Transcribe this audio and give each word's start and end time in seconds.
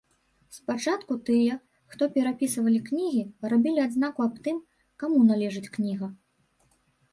Спачатку 0.59 1.17
тыя, 1.27 1.57
хто 1.95 2.07
перапісвалі 2.15 2.79
кнігі, 2.89 3.23
рабілі 3.55 3.85
адзнаку 3.87 4.27
аб 4.27 4.41
тым, 4.49 4.57
каму 5.03 5.19
належыць 5.31 5.71
кніга. 5.79 6.13